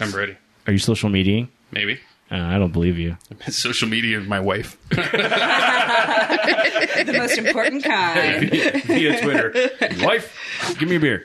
[0.00, 0.36] I'm ready.
[0.66, 1.48] Are you social mediaing?
[1.70, 2.00] Maybe.
[2.30, 3.16] Uh, I don't believe you.
[3.48, 4.76] Social media of my wife.
[4.90, 5.04] the
[7.16, 8.50] most important kind.
[8.50, 9.54] Via Twitter.
[10.04, 10.36] Wife,
[10.78, 11.24] give me a beer.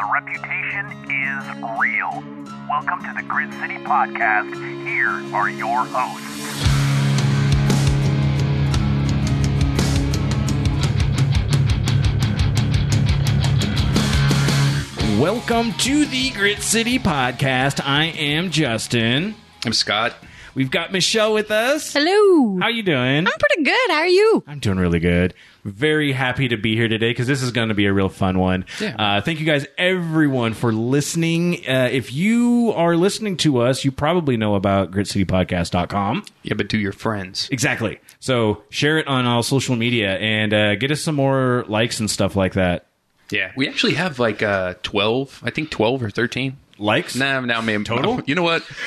[0.00, 1.46] The reputation is
[1.78, 2.24] real.
[2.70, 4.54] Welcome to the Grit City Podcast.
[4.86, 6.40] Here are your hosts.
[15.20, 17.84] Welcome to the Grit City Podcast.
[17.84, 19.34] I am Justin.
[19.66, 20.14] I'm Scott.
[20.54, 21.92] We've got Michelle with us.
[21.92, 22.58] Hello.
[22.58, 23.26] How you doing?
[23.26, 23.90] I'm pretty good.
[23.90, 24.44] How are you?
[24.46, 25.34] I'm doing really good.
[25.64, 28.38] Very happy to be here today because this is going to be a real fun
[28.38, 28.64] one.
[28.80, 28.96] Yeah.
[28.98, 31.56] Uh, thank you guys, everyone, for listening.
[31.68, 36.24] Uh, if you are listening to us, you probably know about gritcitypodcast.com.
[36.42, 37.48] Yeah, but to your friends.
[37.52, 38.00] Exactly.
[38.20, 42.10] So share it on all social media and uh, get us some more likes and
[42.10, 42.86] stuff like that.
[43.30, 46.56] Yeah, we actually have like uh, 12, I think 12 or 13.
[46.78, 47.14] Likes?
[47.14, 48.20] Nah, now maybe Total?
[48.26, 48.62] You know what?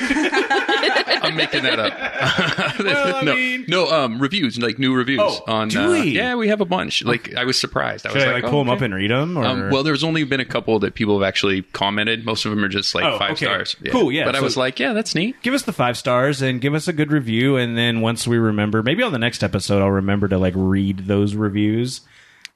[1.06, 2.74] I'm making that up.
[2.84, 5.68] Well, no, mean- no, um, reviews like new reviews Oh, on.
[5.68, 6.02] do uh.
[6.02, 7.04] Yeah, we have a bunch.
[7.04, 8.06] Like I was surprised.
[8.06, 9.36] I Should was I like, like pull oh, them up and read them?
[9.38, 9.44] Or?
[9.44, 12.24] Um, well, there's only been a couple that people have actually commented.
[12.24, 13.46] Most of them are just like Oh, five okay.
[13.46, 13.76] stars.
[13.90, 15.40] Cool, yeah, But I was like, yeah, that's neat.
[15.42, 18.36] give us the five stars and give us a good review and then once we
[18.38, 22.00] remember maybe on the next episode i'll remember to like read those reviews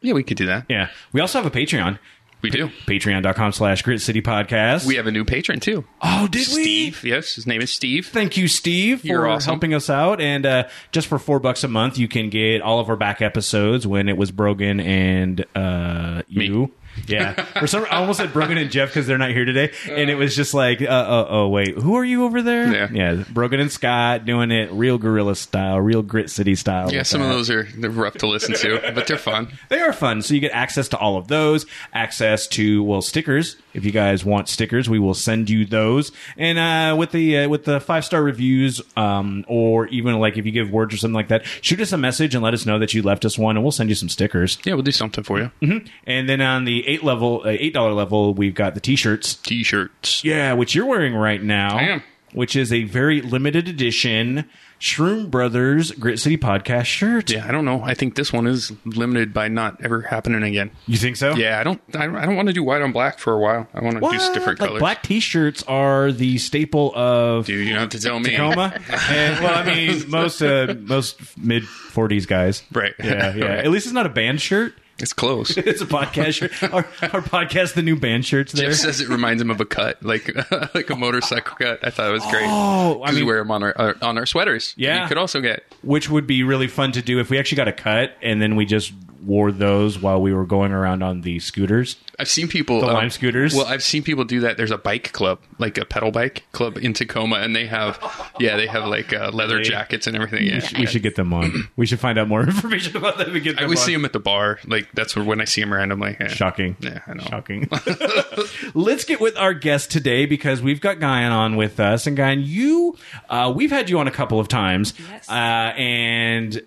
[0.01, 0.67] Yeah, we could do that.
[0.69, 1.99] yeah we also have a patreon
[2.41, 2.69] We do.
[2.87, 5.85] patreon.com slash grit city podcast We have a new patron too.
[6.03, 6.63] oh did we?
[6.63, 7.05] Steve.
[7.05, 8.07] Yes, his name is Steve.
[8.07, 9.51] Thank you, Steve, for You're awesome.
[9.53, 10.21] helping us out.
[10.21, 13.21] And uh, just for four bucks a month, you can get all of our back
[13.23, 16.73] episodes when it was Brogan and uh, you.
[17.07, 20.11] Yeah, for some, I almost said Brogan and Jeff because they're not here today, and
[20.11, 22.73] it was just like, uh, uh, oh wait, who are you over there?
[22.73, 22.89] Yeah.
[22.93, 26.93] yeah, Brogan and Scott doing it real gorilla style, real grit city style.
[26.93, 29.49] Yeah, some of those are they're rough to listen to, but they're fun.
[29.69, 30.23] They are fun.
[30.23, 33.57] So you get access to all of those, access to well stickers.
[33.75, 36.11] If you guys want stickers, we will send you those.
[36.37, 40.47] And uh, with the uh, with the five star reviews, um, or even like if
[40.47, 42.79] you give words or something like that, shoot us a message and let us know
[42.79, 44.59] that you left us one, and we'll send you some stickers.
[44.65, 45.51] Yeah, we'll do something for you.
[45.63, 45.87] Mm-hmm.
[46.07, 49.35] And then on the eight level, uh, eight dollar level, we've got the t-shirts.
[49.35, 50.25] T-shirts.
[50.25, 51.77] Yeah, which you're wearing right now.
[51.77, 52.03] I am.
[52.33, 54.49] Which is a very limited edition
[54.81, 57.31] Shroom Brothers Grit City Podcast shirt.
[57.31, 57.83] Yeah, I don't know.
[57.83, 60.71] I think this one is limited by not ever happening again.
[60.87, 61.35] You think so?
[61.35, 61.81] Yeah, I don't.
[61.95, 63.67] I, I don't want to do white on black for a while.
[63.75, 64.81] I want to do different like colors.
[64.81, 68.31] Black T-shirts are the staple of Dude, you don't have to tell me.
[68.31, 68.73] Tacoma.
[69.11, 72.63] and, well, I mean, most uh, most mid forties guys.
[72.71, 72.95] Right.
[73.03, 73.45] Yeah, yeah.
[73.45, 73.59] Right.
[73.65, 74.75] At least it's not a band shirt.
[75.01, 75.57] It's close.
[75.69, 76.63] It's a podcast shirt.
[76.63, 78.71] Our, our podcast, the new band shirts there.
[78.71, 80.31] Jeff says it reminds him of a cut, like
[80.75, 81.79] like a motorcycle cut.
[81.83, 82.47] I thought it was great.
[82.47, 84.75] Oh, I 'Cause we wear them on our, our on our sweaters.
[84.77, 85.03] Yeah.
[85.03, 85.63] you could also get.
[85.83, 88.57] which would be really fun to do if we actually got a cut and then
[88.57, 88.93] we just
[89.29, 91.97] wore those while we were going around on the scooters.
[92.19, 93.55] I've seen people um, The Lime scooters?
[93.55, 94.57] Well, I've seen people do that.
[94.57, 98.01] There's a bike club, like a pedal bike club in Tacoma, and they have,
[98.41, 100.47] yeah, they have like uh, leather jackets and everything.
[100.47, 101.69] Yeah, We should get them on.
[101.77, 103.87] We should find out more information about them and get I always on.
[103.87, 104.59] see them at the bar.
[104.67, 106.17] Like that's where, when I see them randomly.
[106.19, 106.29] Yeah.
[106.29, 106.77] Shocking.
[106.81, 107.25] Yeah, I know.
[107.25, 107.69] Shocking.
[108.75, 112.07] Let's get with our guest today because we've got Guion on with us.
[112.07, 112.97] And Guion, you,
[113.29, 114.95] uh, we've had you on a couple of times.
[114.99, 115.29] Yes.
[115.29, 116.63] Uh, and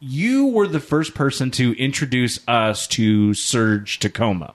[0.00, 4.54] you were the first person to introduce us to Surge Tacoma.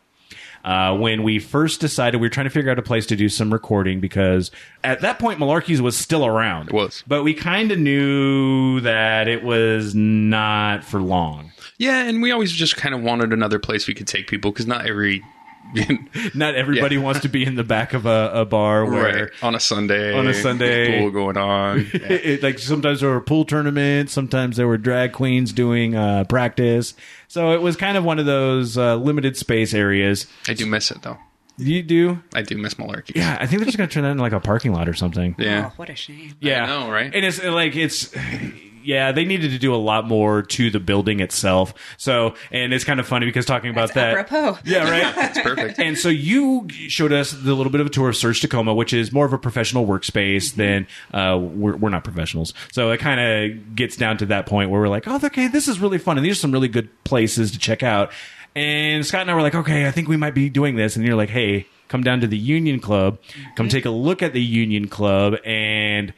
[0.63, 3.27] Uh, when we first decided we were trying to figure out a place to do
[3.27, 4.49] some recording because
[4.81, 6.69] at that point Malarkey's was still around.
[6.69, 7.03] It was.
[7.05, 11.51] But we kind of knew that it was not for long.
[11.77, 14.65] Yeah, and we always just kind of wanted another place we could take people because
[14.65, 15.21] not every
[16.33, 17.01] Not everybody Yeah.
[17.01, 20.13] wants to be in the back of a, a bar where right on a Sunday
[20.13, 20.99] On a Sunday.
[20.99, 21.79] pool going on.
[21.93, 26.23] it, it- like sometimes there were pool tournaments, sometimes there were drag queens doing uh,
[26.25, 26.93] practice.
[27.27, 30.27] So it was kind of one of those uh, limited space areas.
[30.47, 31.17] I do miss it though.
[31.57, 32.19] You do?
[32.33, 33.15] I do miss Malarkey.
[33.15, 34.93] Yeah, I think they're just going to turn that into like a parking lot or
[34.95, 35.35] something.
[35.37, 35.69] Yeah.
[35.69, 36.33] Oh, what a shame.
[36.39, 37.13] Yeah, I know, right?
[37.13, 38.11] And it's like it's.
[38.83, 41.73] Yeah, they needed to do a lot more to the building itself.
[41.97, 44.31] So, and it's kind of funny because talking about That's that.
[44.31, 44.59] apropos.
[44.65, 45.13] Yeah, right.
[45.35, 45.79] It's perfect.
[45.79, 48.93] And so you showed us the little bit of a tour of Surge Tacoma, which
[48.93, 52.53] is more of a professional workspace than uh, we're, we're not professionals.
[52.71, 55.67] So it kind of gets down to that point where we're like, oh, okay, this
[55.67, 58.11] is really fun, and these are some really good places to check out.
[58.55, 61.05] And Scott and I were like, okay, I think we might be doing this, and
[61.05, 61.65] you're like, hey.
[61.87, 63.19] come down to the Union Club,
[63.55, 66.11] come take a look at the Union Club, and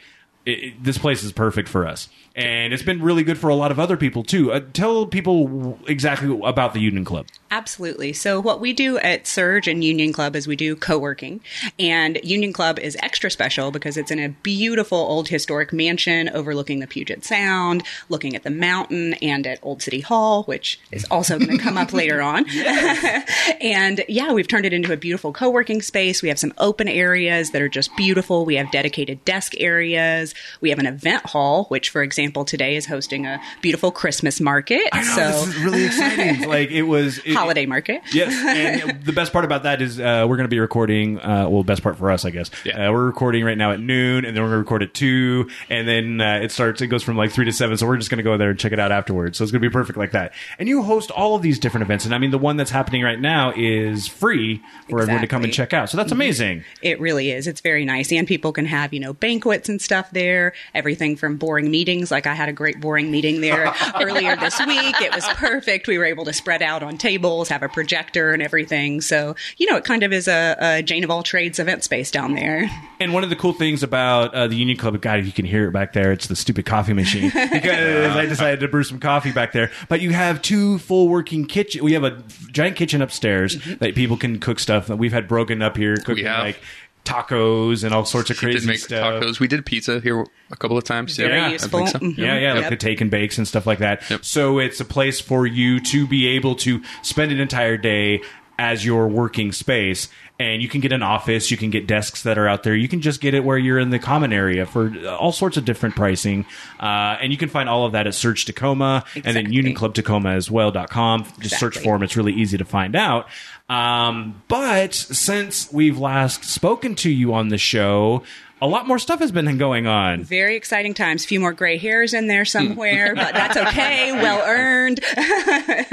[0.45, 2.09] it, it- this place is perfect for us.
[2.37, 4.51] And it's been really good for a lot of other people too.
[4.51, 7.27] Uh, tell people exactly about the Union Club.
[7.49, 8.11] Absolutely.
[8.11, 11.39] So what we do at Surge and Union Club is we do co-working,
[11.79, 16.81] and Union Club is extra special because it's in a beautiful old historic mansion overlooking
[16.81, 21.39] the Puget Sound, looking at the mountain, and at Old City Hall, which is also
[21.39, 22.43] going to come up later on.
[23.61, 26.21] and yeah, we've turned it into a beautiful co-working space.
[26.21, 28.43] We have some open areas that are just beautiful.
[28.45, 30.34] We have dedicated desk areas.
[30.61, 34.81] We have an event hall, which, for example, today is hosting a beautiful Christmas market.
[34.91, 36.49] I know so this is really exciting.
[36.49, 38.01] like it was it- holiday market.
[38.13, 41.19] Yes, and the best part about that is uh, we're going to be recording.
[41.19, 42.49] Uh, well, best part for us, I guess.
[42.63, 42.89] Yeah.
[42.89, 45.49] Uh, we're recording right now at noon, and then we're going to record at two,
[45.69, 46.81] and then uh, it starts.
[46.81, 47.77] It goes from like three to seven.
[47.77, 49.37] So we're just going to go there and check it out afterwards.
[49.37, 50.33] So it's going to be perfect like that.
[50.59, 53.03] And you host all of these different events, and I mean the one that's happening
[53.03, 55.89] right now is free for everyone to come and check out.
[55.89, 56.63] So that's amazing.
[56.81, 57.47] It really is.
[57.47, 58.11] It's very nice.
[58.11, 60.24] And people can have, you know, banquets and stuff there.
[60.73, 62.11] Everything from boring meetings.
[62.11, 65.01] Like I had a great boring meeting there earlier this week.
[65.01, 65.87] It was perfect.
[65.87, 69.01] We were able to spread out on tables, have a projector and everything.
[69.01, 72.11] So, you know, it kind of is a, a Jane of all trades event space
[72.11, 72.69] down there.
[72.99, 75.67] And one of the cool things about uh, the Union Club, God, you can hear
[75.67, 76.11] it back there.
[76.11, 79.71] It's the stupid coffee machine because I decided to brew some coffee back there.
[79.89, 81.83] But you have two full working kitchen.
[81.83, 84.87] We have a giant kitchen upstairs that people can cook stuff.
[84.87, 86.43] That we've had broken up here cooking have.
[86.43, 86.59] like
[87.05, 89.23] tacos and all sorts of We crazy did make stuff.
[89.23, 89.39] tacos.
[89.39, 91.15] We did pizza here a couple of times.
[91.17, 91.79] Very yeah, I useful.
[91.85, 91.99] think so.
[91.99, 92.17] Mhm.
[92.17, 92.55] Yeah, yeah, Yep.
[92.57, 94.03] like the take and bakes and stuff like that.
[94.09, 94.25] Yep.
[94.25, 98.21] So it's a place for you to be able to spend an entire day
[98.57, 100.07] as your working space.
[100.37, 102.75] And you can get an office, you can get desks that are out there.
[102.75, 105.63] You can just get it where you're in the common area for all sorts of
[105.63, 106.45] different pricing.
[106.79, 109.73] Uh, and you can find all of that at Surge Tacoma and then Exactly.
[109.73, 111.25] UnionClubTacoma as well.com.
[111.39, 112.03] Just search for them.
[112.03, 113.27] It's really easy to find out.
[113.67, 118.23] Um, but since we've last spoken to you on the show,
[118.61, 120.23] a lot more stuff has been going on.
[120.23, 121.25] Very exciting times.
[121.25, 124.11] A few more gray hairs in there somewhere, but that's okay.
[124.13, 124.99] Well earned.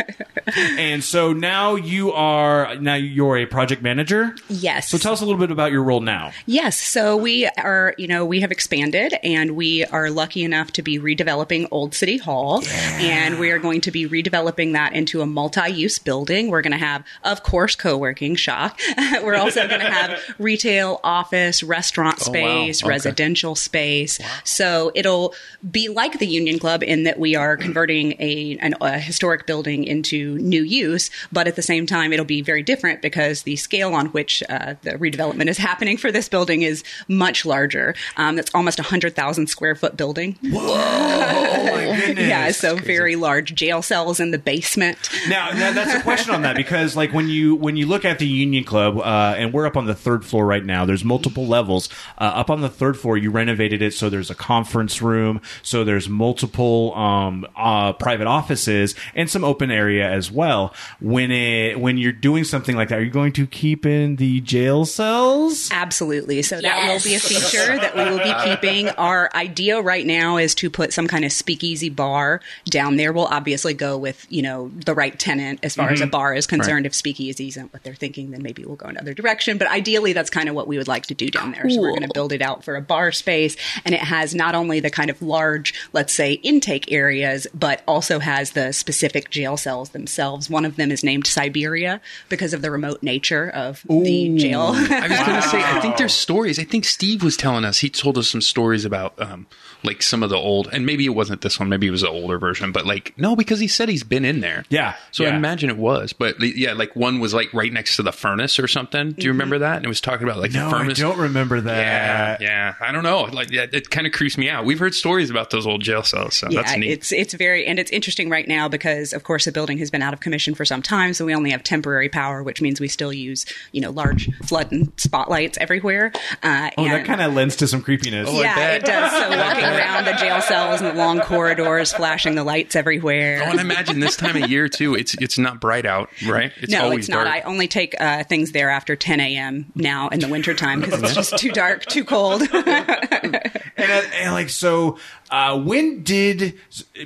[0.54, 4.34] And so now you are now you're a project manager.
[4.48, 4.88] Yes.
[4.88, 6.32] So tell us a little bit about your role now.
[6.46, 6.78] Yes.
[6.78, 10.98] So we are, you know, we have expanded and we are lucky enough to be
[10.98, 12.62] redeveloping Old City Hall.
[12.66, 16.48] And we are going to be redeveloping that into a multi use building.
[16.48, 18.78] We're going to have, of course, co working, shock.
[19.22, 22.51] We're also going to have retail, office, restaurant Oh, wow.
[22.52, 22.88] Space, Okay.
[22.88, 24.18] residential space.
[24.44, 25.34] So it'll
[25.70, 29.84] be like the Union Club in that we are converting a, an, a historic building
[29.84, 33.94] into new use, but at the same time, it'll be very different because the scale
[33.94, 37.94] on which uh, the redevelopment is happening for this building is much larger.
[38.16, 40.38] Um, it's almost a hundred thousand square foot building.
[40.44, 42.28] Oh my goodness!
[42.28, 44.98] yeah, so very large jail cells in the basement.
[45.28, 48.18] Now, now that's a question on that because like when you when you look at
[48.18, 50.84] the Union Club uh, and we're up on the third floor right now.
[50.84, 51.88] There's multiple levels.
[52.18, 55.84] Uh, up on the third floor, you renovated it so there's a conference room, so
[55.84, 60.74] there's multiple um, uh, private offices and some open area as well.
[61.00, 64.40] When it when you're doing something like that, are you going to keep in the
[64.40, 65.68] jail cells?
[65.70, 66.42] Absolutely.
[66.42, 68.88] So that will be a feature that we will be keeping.
[68.88, 73.12] Our idea right now is to put some kind of speakeasy bar down there.
[73.12, 76.48] We'll obviously go with, you know, the right tenant as far as a bar is
[76.48, 76.86] concerned.
[76.86, 79.58] If speakeasy isn't what they're thinking, then maybe we'll go another direction.
[79.58, 81.70] But ideally, that's kind of what we would like to do down there.
[81.70, 83.56] So we're going to build it out for a bar space.
[83.84, 88.18] And it has not only the kind of large, let's say, intake areas, but also
[88.18, 90.50] has the specific jail cells themselves.
[90.50, 94.72] One of them is named Siberia because of the remote nature of the jail.
[94.74, 96.58] I was going to say, I think there's stories.
[96.58, 97.78] I think Steve was telling us.
[97.78, 99.46] He told us some stories about um,
[99.82, 101.68] like some of the old, and maybe it wasn't this one.
[101.68, 102.72] Maybe it was the older version.
[102.72, 104.64] But like, no, because he said he's been in there.
[104.68, 106.12] Yeah, So I imagine it was.
[106.12, 109.12] But yeah, like one was like right next to the furnace or something.
[109.12, 109.76] Do you remember that?
[109.76, 110.98] And it was talking about like No, the furnace.
[110.98, 111.78] I don't remember that.
[111.78, 112.40] Yeah, that.
[112.40, 112.74] yeah.
[112.80, 113.22] I don't know.
[113.22, 114.64] Like, yeah, it kind of creeps me out.
[114.64, 116.90] We've heard stories about those old jail cells, so that's neat.
[116.90, 120.02] it's it's very and it's interesting right now because of course the building has been
[120.02, 122.88] out of commission for some time, so we only have temporary power, which means we
[122.88, 126.12] still use you know large flood and spotlights everywhere.
[126.42, 128.28] Uh, Oh, that kind of lends to some creepiness.
[128.30, 129.12] Oh, yeah, it does.
[129.12, 133.42] So walking around the jail cells and the long corridors, flashing the lights everywhere.
[133.42, 134.94] I Oh, and imagine this time of year too.
[134.94, 136.52] It's it's not bright out, right?
[136.60, 137.24] It's no, always it's not.
[137.24, 137.28] dark.
[137.36, 139.70] I only take uh, things there after 10 a.m.
[139.74, 142.42] now in the wintertime because it's just too dark, too cold.
[142.52, 144.98] and, uh, and like so
[145.32, 146.54] Uh, when did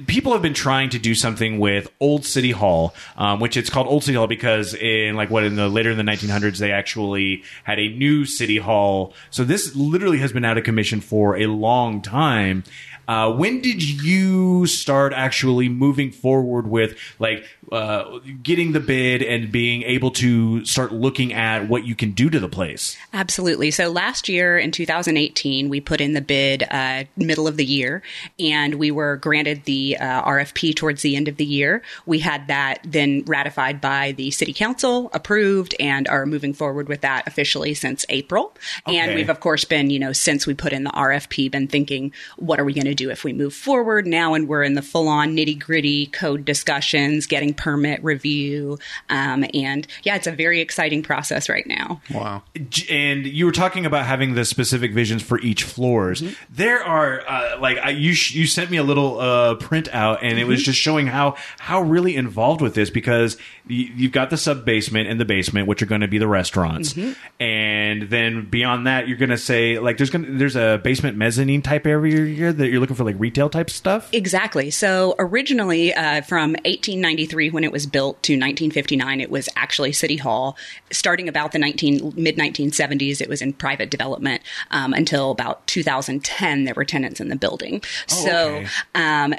[0.08, 3.86] people have been trying to do something with Old City Hall, um, which it's called
[3.86, 7.44] Old City Hall because in like what in the later in the 1900s they actually
[7.62, 9.14] had a new city hall.
[9.30, 12.64] So this literally has been out of commission for a long time.
[13.08, 19.52] Uh, when did you start actually moving forward with like uh, getting the bid and
[19.52, 22.96] being able to start looking at what you can do to the place?
[23.12, 23.70] Absolutely.
[23.70, 28.02] So last year in 2018, we put in the bid uh, middle of the year,
[28.38, 31.82] and we were granted the uh, RFP towards the end of the year.
[32.04, 37.02] We had that then ratified by the City Council, approved, and are moving forward with
[37.02, 38.54] that officially since April.
[38.86, 42.12] And we've of course been, you know, since we put in the RFP, been thinking,
[42.36, 44.34] what are we going to do if we move forward now?
[44.34, 49.86] And we're in the full on nitty gritty code discussions, getting permit review, um, and
[50.02, 52.00] yeah, it's a very exciting process right now.
[52.12, 52.42] Wow.
[52.90, 56.22] And you were talking about having the specific visions for each floors.
[56.50, 60.38] There are uh, like I, you sh- you sent me a little uh, printout, and
[60.38, 63.36] it was just showing how how really involved with this because
[63.68, 66.28] y- you've got the sub basement and the basement, which are going to be the
[66.28, 66.94] restaurants,
[67.40, 71.62] and then beyond that, you're going to say like there's going there's a basement mezzanine
[71.62, 74.08] type area here that you're looking for like retail type stuff.
[74.12, 74.70] Exactly.
[74.70, 80.16] So originally, uh, from 1893 when it was built to 1959, it was actually City
[80.16, 80.56] Hall.
[80.90, 86.64] Starting about the 19 mid 1970s, it was in private development um, until about 2010.
[86.64, 87.82] There were tenants in the building.
[88.06, 88.28] So.
[88.28, 88.66] okay.
[88.94, 89.34] Um,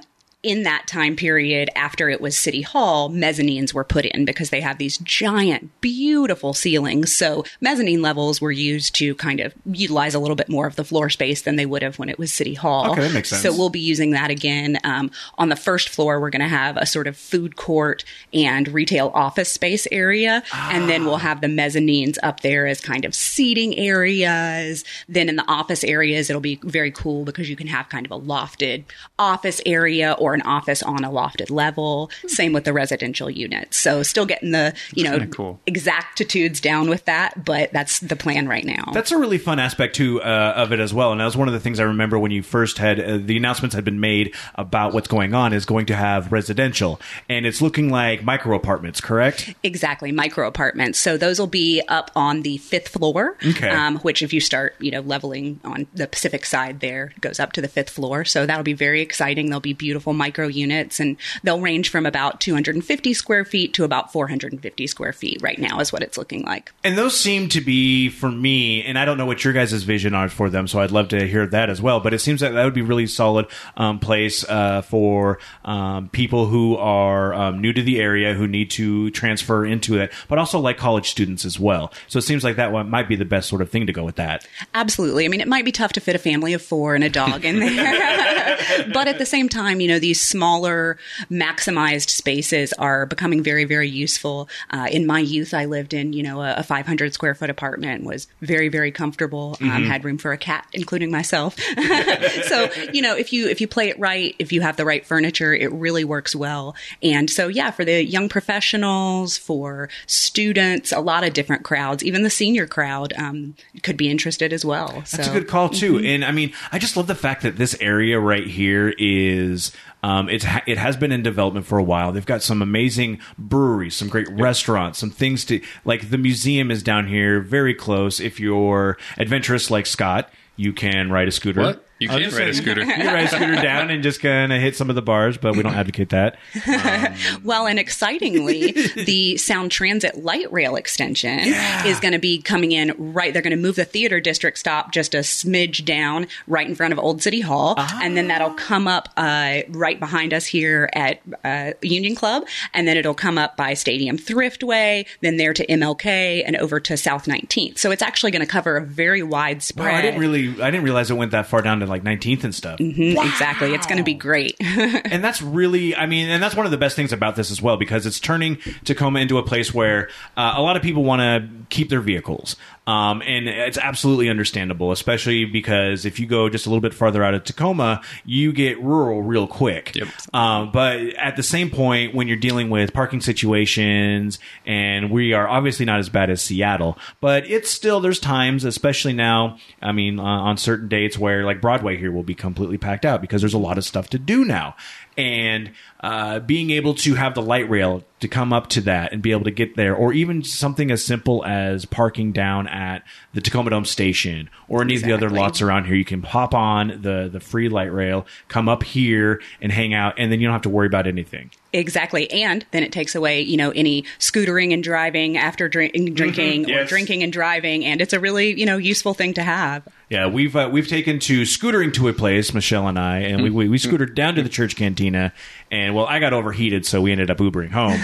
[0.48, 4.62] in that time period, after it was City Hall, mezzanines were put in because they
[4.62, 7.14] have these giant, beautiful ceilings.
[7.14, 10.86] So mezzanine levels were used to kind of utilize a little bit more of the
[10.86, 12.92] floor space than they would have when it was City Hall.
[12.92, 13.42] Okay, that makes sense.
[13.42, 14.78] So we'll be using that again.
[14.86, 18.70] Um, on the first floor, we're going to have a sort of food court and
[18.70, 20.44] retail office space area.
[20.54, 24.86] And then we'll have the mezzanines up there as kind of seating areas.
[25.10, 28.12] Then in the office areas, it'll be very cool because you can have kind of
[28.14, 28.86] a lofted
[29.20, 32.10] office area or an office on a lofted level.
[32.28, 33.78] Same with the residential units.
[33.78, 35.60] So still getting the, you know, cool.
[35.66, 38.92] exactitudes down with that, but that's the plan right now.
[38.94, 41.48] That's a really fun aspect too uh, of it as well, and that was one
[41.48, 44.36] of the things I remember when you first had uh, the announcements had been made
[44.56, 49.02] about what's going on is going to have residential, and it's looking like micro apartments,
[49.02, 49.54] correct?
[49.64, 51.00] Exactly, micro apartments.
[51.00, 53.38] So those will be up on the fifth floor.
[53.46, 53.70] Okay.
[53.70, 57.54] Um, which, if you start, you know, leveling on the Pacific side, there goes up
[57.54, 58.26] to the fifth floor.
[58.26, 59.50] So that'll be very exciting.
[59.50, 64.12] They'll be beautiful micro units, and they'll range from about 250 square feet to about
[64.12, 65.42] 450 square feet.
[65.42, 66.72] Right now, is what it's looking like.
[66.84, 70.14] And those seem to be for me, and I don't know what your guys' vision
[70.14, 72.00] are for them, so I'd love to hear that as well.
[72.00, 76.10] But it seems that that would be a really solid um, place uh, for um,
[76.10, 80.38] people who are um, new to the area who need to transfer into it, but
[80.38, 81.92] also like college students as well.
[82.08, 84.04] So it seems like that one might be the best sort of thing to go
[84.04, 84.48] with that.
[84.74, 85.26] Absolutely.
[85.26, 87.46] I mean, it might be tough to fit a family of four and a dog
[87.46, 88.58] in there.
[88.94, 90.98] but at the same time, you know, these smaller,
[91.30, 94.48] maximized spaces are becoming very, very useful.
[94.70, 98.06] Uh, in my youth, I lived in, you know, a, a 500 square foot apartment,
[98.06, 101.60] was very, very comfortable, um, had room for a cat, including myself.
[102.44, 105.06] so, you know, if you, if you play it right, if you have the right
[105.06, 106.74] furniture, it really works well.
[107.04, 112.24] And so, yeah, for the young professionals, for students, a lot of different crowds, even
[112.24, 115.04] the senior crowd, um, could be interested as well.
[115.12, 116.00] That's so, a good call too.
[116.00, 119.74] And I mean, I just love the fact that this area right here is
[120.04, 122.12] um, it's ha- it has been in development for a while.
[122.12, 126.10] They've got some amazing breweries, some great restaurants, some things to like.
[126.10, 128.20] The museum is down here, very close.
[128.20, 131.62] If you're adventurous like Scott, you can ride a scooter.
[131.62, 131.87] What?
[132.00, 132.82] You can't just ride a scooter.
[132.88, 135.38] You can ride a scooter down and just kind of hit some of the bars,
[135.38, 136.38] but we don't advocate that.
[137.44, 141.40] Well, and excitingly, the Sound Transit light rail extension
[141.86, 143.32] is going to be coming in right.
[143.34, 146.94] They're going to move the theater district stop just a smidge down right in front
[146.94, 147.76] of Old City Hall.
[147.78, 152.46] And then that'll come up uh, right behind us here at uh, Union Club.
[152.74, 156.98] And then it'll come up by Stadium Thriftway, then there to MLK and over to
[156.98, 157.78] South 19th.
[157.78, 159.96] So it's actually going to cover a very wide Wow, spread.
[159.96, 162.54] I didn't really, I didn't realize it went that far down to like 19th and
[162.56, 162.80] stuff.
[162.80, 163.74] Mhm, Exactly.
[163.74, 164.56] It's going to be great.
[164.62, 167.62] and that's really i mean and that's one of the best things about this as
[167.62, 171.20] well because it's turning tacoma into a place where uh, a lot of people want
[171.22, 172.56] to keep their vehicles
[172.88, 177.24] um, and it's absolutely understandable especially because if you go just a little bit farther
[177.24, 180.08] out of tacoma you get rural real quick Yep.
[180.34, 185.48] um, but at the same point when you're dealing with parking situations and we are
[185.48, 190.20] obviously not as bad as seattle but it's still there's times especially now i mean
[190.20, 193.54] uh, on certain dates where like broadway here will be completely packed out because there's
[193.54, 194.76] a lot of stuff to do now
[195.18, 199.22] and uh, being able to have the light rail to come up to that and
[199.22, 203.42] be able to get there, or even something as simple as parking down at the
[203.42, 205.96] Tacoma Dome station or any of the other lots around here.
[205.96, 210.16] You can hop on the the free light rail, come up here and hang out,
[210.18, 211.52] and then you don't have to worry about anything.
[211.74, 212.32] Exactly.
[212.32, 216.70] And then it takes away, you know, any scootering and driving after drink, drinking or
[216.70, 216.90] Yes.
[216.90, 217.86] drinking and driving.
[217.86, 219.84] And it's a really, you know, useful thing to have.
[220.10, 223.50] Yeah, we've uh, we've taken to scootering to a place, Michelle and I, and we,
[223.50, 225.34] we we scootered down to the church cantina,
[225.70, 228.00] and well, I got overheated, so we ended up Ubering home.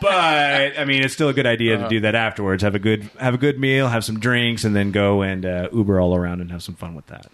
[0.00, 2.62] But I mean, it's still a good idea to do that afterwards.
[2.62, 5.68] Have a good have a good meal, have some drinks, and then go and uh,
[5.72, 7.26] Uber all around and have some fun with that.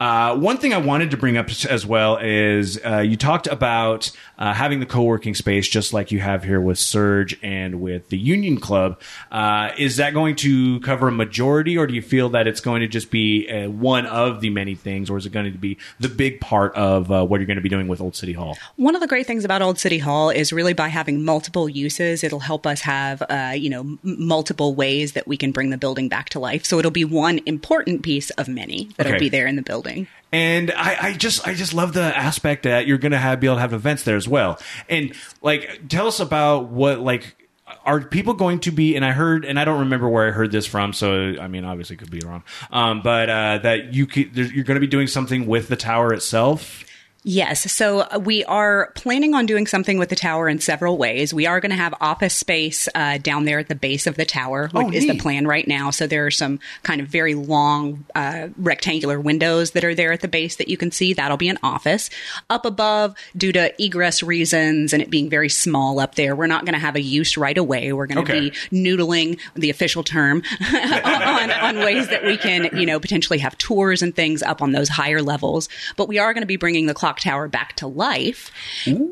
[0.00, 4.10] Uh, one thing I wanted to bring up as well is uh, you talked about
[4.38, 8.18] uh, having the co-working space just like you have here with Surge and with the
[8.18, 9.00] Union Club.
[9.30, 12.80] Uh, is that going to cover a majority, or do you feel that it's going
[12.80, 15.78] to just be uh, one of the many things, or is it going to be
[16.00, 18.58] the big part of uh, what you're going to be doing with Old City Hall?
[18.74, 22.24] One of the great things about Old City Hall is really by having multiple uses,
[22.24, 25.78] it'll help us have, uh, you know, m- multiple ways that we can bring the
[25.78, 26.64] building back to life.
[26.64, 29.20] So it'll be one important piece of many that'll Okay.
[29.20, 29.83] be there in the building.
[30.32, 33.56] And I, I just I just love the aspect that you're gonna have be able
[33.56, 34.58] to have events there as well.
[34.88, 37.36] And like tell us about what like
[37.84, 40.52] are people going to be and I heard and I don't remember where I heard
[40.52, 42.42] this from, so I mean obviously could be wrong.
[42.70, 46.12] Um, but uh, that you could, you're going to be doing something with the tower
[46.12, 46.84] itself.
[47.26, 47.72] Yes.
[47.72, 51.32] So uh, we are planning on doing something with the tower in several ways.
[51.32, 54.26] We are going to have office space uh, down there at the base of the
[54.26, 55.88] tower, which Oh, is the plan right now.
[55.90, 60.20] So there are some kind of very long uh, rectangular windows that are there at
[60.20, 61.14] the base that you can see.
[61.14, 62.10] That'll be an office.
[62.50, 66.66] Up above, due to egress reasons and it being very small up there, we're not
[66.66, 67.90] going to have a use right away.
[67.94, 68.50] We're going to Okay.
[68.50, 70.42] be noodling the official term
[70.74, 74.72] on, on ways that we can, you know, potentially have tours and things up on
[74.72, 75.70] those higher levels.
[75.96, 78.50] But we are going to be bringing the clock tower back to life.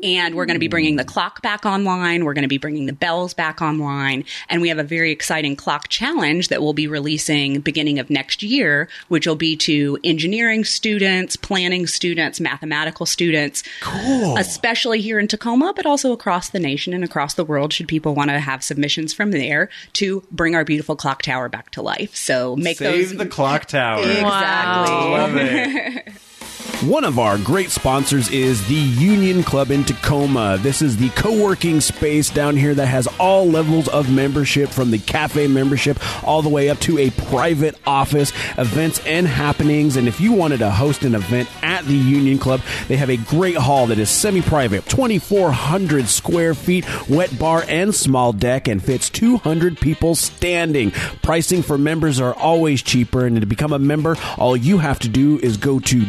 [0.03, 2.25] And we're going to be bringing the clock back online.
[2.25, 4.25] We're going to be bringing the bells back online.
[4.49, 8.43] And we have a very exciting clock challenge that we'll be releasing beginning of next
[8.43, 13.63] year, which will be to engineering students, planning students, mathematical students.
[13.81, 14.37] Cool.
[14.37, 18.15] Especially here in Tacoma, but also across the nation and across the world, should people
[18.15, 22.15] want to have submissions from there to bring our beautiful clock tower back to life.
[22.15, 24.01] So make Save those the clock tower.
[24.01, 24.95] Exactly.
[24.95, 26.13] Love it.
[26.81, 30.57] One of our great sponsors is the Union Club in Tacoma.
[30.59, 34.91] This is the co working space down here that has all levels of membership from
[34.91, 39.95] the cafe membership all the way up to a private office, events and happenings.
[39.95, 43.15] And if you wanted to host an event at the Union Club, they have a
[43.15, 48.83] great hall that is semi private, 2,400 square feet, wet bar and small deck, and
[48.83, 50.91] fits 200 people standing.
[51.21, 55.07] Pricing for members are always cheaper, and to become a member, all you have to
[55.07, 56.03] do is go to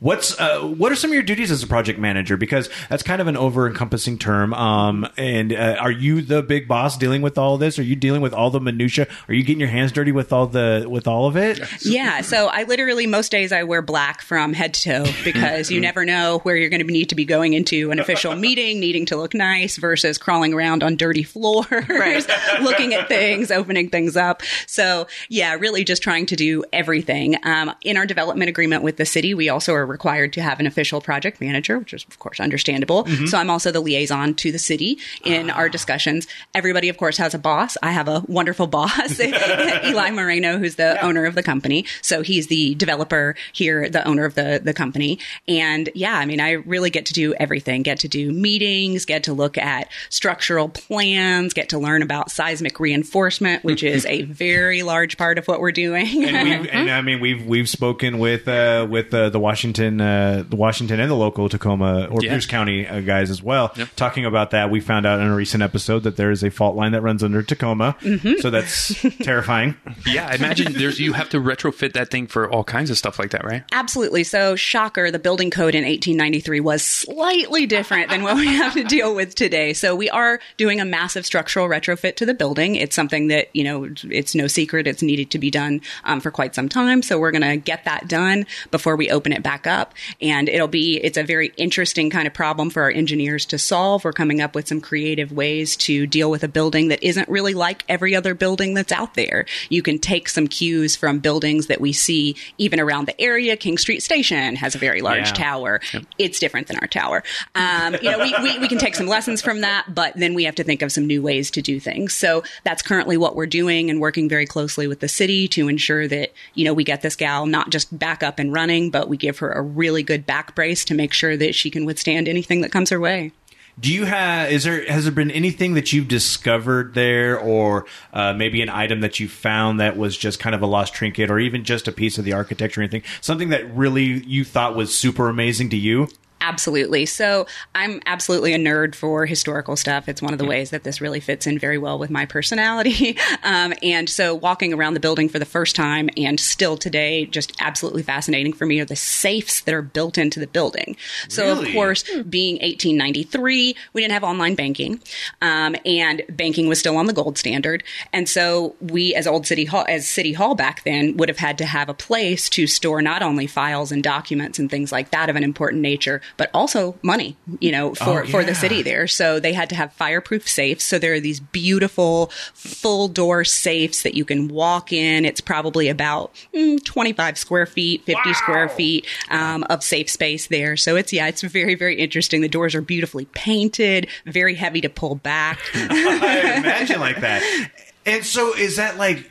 [0.00, 2.36] What's uh, what are some of your duties as a project manager?
[2.36, 4.54] Because that's kind of an over-encompassing term.
[4.54, 7.78] Um, and uh, are you the big boss dealing with all this?
[7.78, 9.06] Are you dealing with all the minutia?
[9.28, 11.60] Are you getting your hands dirty with all the with all of it?
[11.84, 15.80] Yeah, so I literally most days I wear black from head to toe because you
[15.80, 19.06] never know where you're going to need to be going into an official meeting, needing
[19.06, 21.66] to look nice versus crawling around on dirty floors,
[22.62, 24.42] looking at things, opening things up.
[24.66, 27.36] So yeah, really just trying to do everything.
[27.44, 30.66] Um, in our development agreement with the city, we also are required to have an
[30.66, 33.06] official project manager, which is of course understandable.
[33.26, 36.26] So I'm also the liaison to the city in our discussions.
[36.52, 37.76] Everybody, of course, has a boss.
[37.80, 39.20] I have a wonderful boss,
[39.84, 41.86] Eli Moreno, who's the owner of the company.
[42.02, 45.20] So he's the developer here, the owner of the, the company.
[45.46, 49.24] And yeah, I mean, I really get to do everything, get to do meetings, get
[49.24, 54.82] to look at structural plans, get to learn about seismic reinforcement, which is a very
[54.82, 56.24] large part of what we're doing.
[56.24, 60.00] And, we've, and I mean, we've we've spoken with uh, with uh, the Washington Washington,
[60.00, 62.30] uh, the Washington and the local Tacoma or Yeah.
[62.30, 63.88] Pierce County uh, guys as well, Yep.
[63.96, 64.70] talking about that.
[64.70, 67.22] We found out in a recent episode that there is a fault line that runs
[67.24, 68.34] under Tacoma, Mm-hmm.
[68.40, 69.76] so that's terrifying.
[70.06, 73.18] Yeah, I imagine there's you have to retrofit that thing for all kinds of stuff
[73.18, 73.64] like that, right?
[73.72, 74.22] Absolutely.
[74.24, 78.84] So, shocker, the building code in 1893 was slightly different than what we have to
[78.84, 79.72] deal with today.
[79.72, 82.76] So, we are doing a massive structural retrofit to the building.
[82.76, 84.86] It's something that, you know, it's no secret.
[84.86, 87.02] It's needed to be done um, for quite some time.
[87.02, 89.94] So, we're going to get that done before we open it back up.
[90.20, 94.04] And it'll be, it's a very interesting kind of problem for our engineers to solve.
[94.04, 97.54] We're coming up with some creative ways to deal with a building that isn't really
[97.54, 99.46] like every other building that's out there.
[99.68, 103.56] You can take some cues from buildings that we see even around the area.
[103.56, 105.32] King Street Station has a very large Yeah.
[105.34, 105.80] tower.
[106.18, 107.22] It's different than our tower.
[107.54, 110.44] Um, you know, we, we, we can take some lessons from that, but then we
[110.44, 112.12] have to think of some new ways to do things.
[112.14, 116.08] So that's currently what we're doing and working very closely with the city to ensure
[116.08, 119.16] that, you know, we get this gal not just back up and running, but we
[119.16, 122.60] give her a really good back brace to make sure that she can withstand anything
[122.60, 123.32] that comes her way.
[123.78, 124.52] Do you have?
[124.52, 129.00] Is there has there been anything that you've discovered there, or uh, maybe an item
[129.00, 131.92] that you found that was just kind of a lost trinket, or even just a
[131.92, 135.76] piece of the architecture, or anything, something that really you thought was super amazing to
[135.76, 136.08] you?
[136.46, 137.06] Absolutely.
[137.06, 140.08] So I'm absolutely a nerd for historical stuff.
[140.10, 143.16] It's one of the ways that this really fits in very well with my personality.
[143.42, 147.52] Um, and so walking around the building for the first time and still today, just
[147.60, 150.96] absolutely fascinating for me are the safes that are built into the building.
[151.28, 151.68] So Really?
[151.68, 155.00] of course, being 1893, we didn't have online banking,
[155.42, 157.82] um, and banking was still on the gold standard.
[158.12, 161.58] And so we, as old city hall, as city hall back then, would have had
[161.58, 165.28] to have a place to store not only files and documents and things like that
[165.28, 169.06] of an important nature, but also money, you know, for Oh, for the city there.
[169.06, 170.84] So they had to have fireproof safes.
[170.84, 175.24] So there are these beautiful full door safes that you can walk in.
[175.24, 180.76] It's probably about mm, 25 square feet, 50 square feet um, of safe space there.
[180.76, 182.40] So it's yeah, it's very very interesting.
[182.40, 185.58] The doors are beautifully painted, very heavy to pull back.
[185.74, 187.70] I imagine like that.
[188.06, 189.30] And so, is that like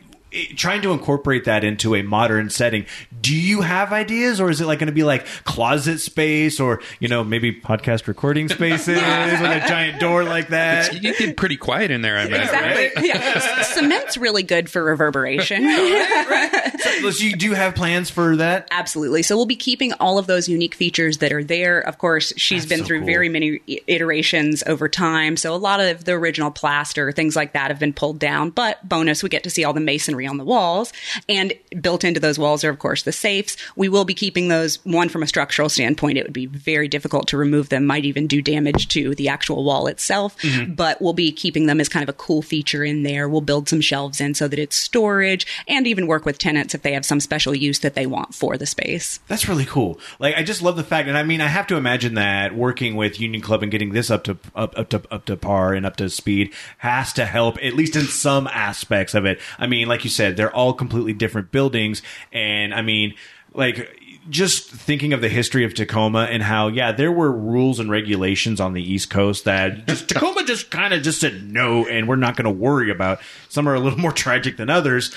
[0.55, 2.85] trying to incorporate that into a modern setting?
[3.21, 6.81] Do you have ideas, or is it like going to be like closet space, or
[6.99, 10.93] you know, maybe podcast recording spaces with a giant door like that?
[11.01, 12.41] You get pretty quiet in there, I imagine.
[12.41, 12.83] Exactly.
[12.83, 12.91] Right?
[13.03, 13.61] Yeah.
[13.63, 15.63] Cement's really good for reverberation.
[17.01, 18.67] So you do have plans for that?
[18.71, 19.23] Absolutely.
[19.23, 21.79] So we'll be keeping all of those unique features that are there.
[21.79, 23.07] Of course, she's That's been so through cool.
[23.07, 25.35] very many iterations over time.
[25.35, 28.51] So a lot of the original plaster, things like that have been pulled down.
[28.51, 30.93] But bonus, we get to see all the masonry on the walls.
[31.29, 33.57] And built into those walls are, of course, the safes.
[33.75, 37.27] We will be keeping those, one, from a structural standpoint, it would be very difficult
[37.29, 40.37] to remove them, might even do damage to the actual wall itself.
[40.41, 40.73] Mm-hmm.
[40.73, 43.27] But we'll be keeping them as kind of a cool feature in there.
[43.29, 46.81] We'll build some shelves in so that it's storage and even work with tenants if
[46.81, 49.19] they have some special use that they want for the space.
[49.27, 49.99] That's really cool.
[50.19, 52.95] Like I just love the fact, and I mean, I have to imagine that working
[52.95, 55.85] with Union Club and getting this up to up, up to up to par and
[55.85, 59.39] up to speed has to help at least in some aspects of it.
[59.57, 63.15] I mean, like you said, they're all completely different buildings, and I mean,
[63.53, 63.99] like
[64.29, 68.61] just thinking of the history of Tacoma and how yeah there were rules and regulations
[68.61, 72.15] on the East Coast that just Tacoma just kind of just said no and we're
[72.15, 73.19] not going to worry about.
[73.49, 75.13] Some are a little more tragic than others,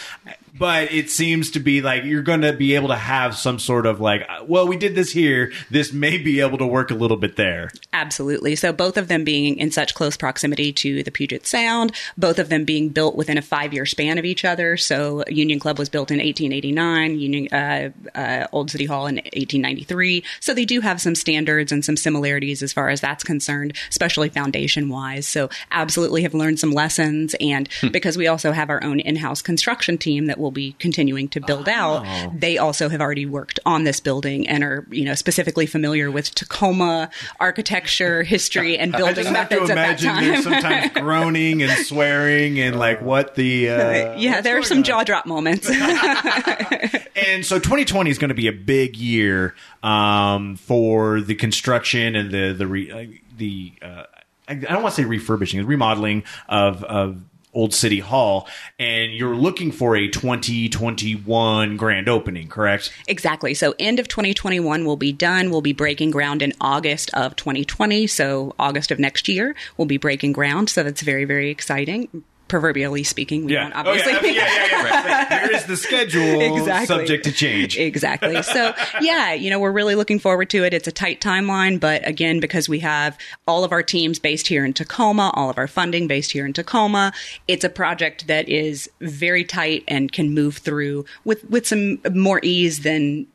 [0.58, 3.86] but it seems to be like you're going to be able to have some sort
[3.86, 7.16] of like well we did this here this may be able to work a little
[7.16, 7.70] bit there.
[7.92, 8.56] Absolutely.
[8.56, 12.48] So both of them being in such close proximity to the Puget Sound, both of
[12.48, 14.76] them being built within a five-year span of each other.
[14.76, 20.24] So Union Club was built in 1889, Union uh, uh, Old City Hall in 1893.
[20.40, 24.28] So they do have some standards and some similarities as far as that's concerned, especially
[24.28, 25.26] foundation-wise.
[25.26, 29.98] So absolutely have learned some lessons, and because we also have our own in-house construction
[29.98, 32.04] team that will be continuing to build out,
[32.34, 36.34] they also have already worked on this building and are you know specifically familiar with
[36.34, 40.52] Tacoma architecture, history, and building I just have to methods at that imagine there's time.
[40.62, 45.26] sometimes groaning and swearing and like what the uh, yeah, there are some jaw drop
[45.26, 45.68] moments.
[45.70, 52.30] and so 2020 is going to be a big year um, for the construction and
[52.30, 54.04] the the re, uh, the uh,
[54.48, 57.22] I I don't want to say refurbishing, remodeling of of
[57.56, 58.46] Old City Hall,
[58.78, 62.92] and you're looking for a 2021 grand opening, correct?
[63.08, 63.54] Exactly.
[63.54, 65.50] So end of 2021 will be done.
[65.50, 68.06] We'll be breaking ground in August of 2020.
[68.06, 70.68] So August of next year, we'll be breaking ground.
[70.68, 72.22] So that's very, very exciting.
[72.48, 74.12] Proverbially speaking, we don't obviously.
[74.12, 75.46] Oh, yeah, yeah, yeah, yeah.
[75.46, 76.86] Here is the schedule, Exactly.
[76.86, 77.76] subject to change.
[77.76, 78.40] Exactly.
[78.42, 80.72] So, yeah, you know, we're really looking forward to it.
[80.72, 84.64] It's a tight timeline, but again, because we have all of our teams based here
[84.64, 87.12] in Tacoma, all of our funding based here in Tacoma,
[87.48, 92.38] it's a project that is very tight and can move through with with some more
[92.44, 93.26] ease than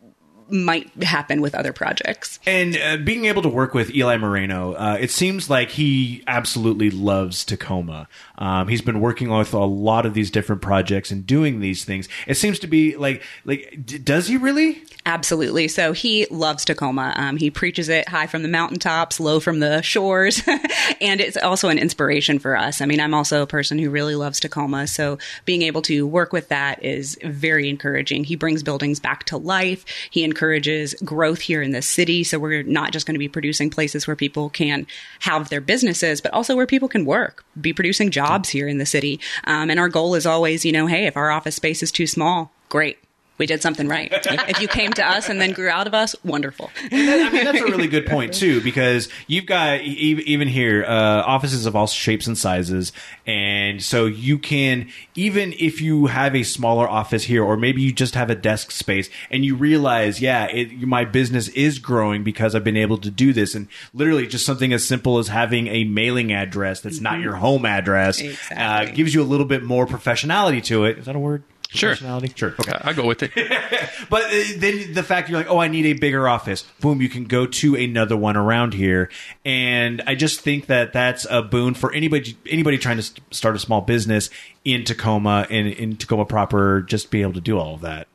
[0.50, 2.38] might happen with other projects.
[2.45, 6.89] And uh, being able to work with Eli Moreno, uh, it seems like he absolutely
[6.91, 8.10] loves Tacoma.
[8.41, 12.10] Um, he's been working with a lot of these different projects and doing these things.
[12.25, 14.82] It seems to be like, like, d- does he really?
[15.06, 15.67] Absolutely.
[15.67, 17.13] So he loves Tacoma.
[17.15, 20.41] Um, he preaches it high from the mountaintops, low from the shores.
[21.01, 22.82] and it's also an inspiration for us.
[22.82, 24.88] I mean, I'm also a person who really loves Tacoma.
[24.88, 28.23] So being able to work with that is very encouraging.
[28.23, 29.86] He brings buildings back to life.
[30.10, 32.23] He encourages growth here in the city.
[32.23, 34.88] So we're not just going to be producing places where people can
[35.19, 38.86] have their businesses, but also where people can work, be producing jobs here in the
[38.86, 39.20] city.
[39.46, 42.08] Um, and our goal is always, you know, hey, if our office space is too
[42.08, 42.98] small, great
[43.41, 44.13] we did something right.
[44.47, 46.69] if you came to us and then grew out of us, wonderful.
[46.91, 51.65] I mean, that's a really good point too, because you've got even here uh, offices
[51.65, 52.93] of all shapes and sizes,
[53.25, 57.91] and so you can even if you have a smaller office here, or maybe you
[57.91, 62.54] just have a desk space, and you realize, yeah, it, my business is growing because
[62.54, 65.84] I've been able to do this, and literally just something as simple as having a
[65.86, 68.21] mailing address that's not your home address
[68.56, 70.99] uh, gives you a little bit more professionality to it.
[70.99, 71.41] Is that a word?
[71.73, 71.95] Sure.
[71.95, 72.38] Professionality?
[72.38, 72.53] Sure.
[72.60, 72.77] Okay.
[72.81, 73.31] I go with it.
[74.10, 76.63] But uh, then the fact you're like, oh, I need a bigger office.
[76.81, 79.10] Boom, you can go to another one around here,
[79.45, 83.60] and I just think that that's a boon for anybody anybody trying to start a
[83.60, 84.29] small business
[84.65, 86.81] in Tacoma and in Tacoma proper.
[86.81, 88.07] Just be able to do all of that.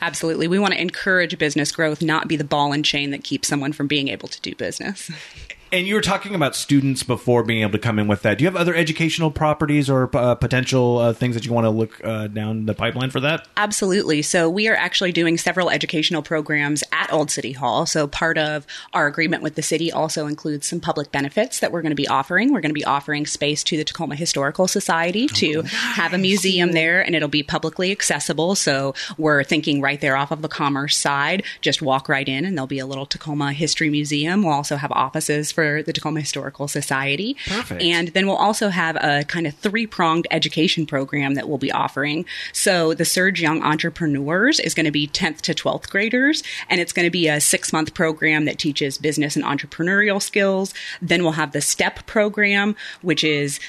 [0.00, 0.48] Absolutely.
[0.48, 3.72] We want to encourage business growth, not be the ball and chain that keeps someone
[3.72, 5.10] from being able to do business.
[5.74, 8.38] And you were talking about students before being able to come in with that.
[8.38, 11.70] Do you have other educational properties or uh, potential uh, things that you want to
[11.70, 13.48] look uh, down the pipeline for that?
[13.56, 14.22] Absolutely.
[14.22, 17.86] So we are actually doing several educational programs at Old City Hall.
[17.86, 21.82] So part of our agreement with the city also includes some public benefits that we're
[21.82, 22.52] going to be offering.
[22.52, 26.70] We're going to be offering space to the Tacoma Historical Society to have a museum
[26.70, 28.54] there and it'll be publicly accessible.
[28.54, 32.56] So we're thinking right there off of the commerce side, just walk right in and
[32.56, 34.44] there'll be a little Tacoma History Museum.
[34.44, 37.36] We'll also have offices for the Tacoma Historical Society.
[37.46, 37.82] Perfect.
[37.82, 41.72] And then we'll also have a kind of three pronged education program that we'll be
[41.72, 42.24] offering.
[42.52, 46.92] So the Surge Young Entrepreneurs is going to be 10th to 12th graders, and it's
[46.92, 50.74] going to be a six month program that teaches business and entrepreneurial skills.
[51.00, 53.60] Then we'll have the STEP program, which is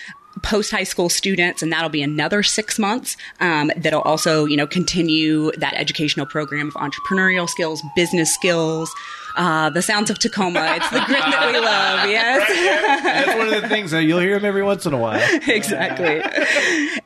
[0.43, 4.67] post high school students and that'll be another six months um, that'll also you know
[4.67, 8.91] continue that educational program of entrepreneurial skills business skills
[9.35, 12.95] uh, the sounds of tacoma it's the grit that we love yes
[13.25, 15.21] That's one of the things that you'll hear them every once in a while.
[15.47, 16.21] exactly.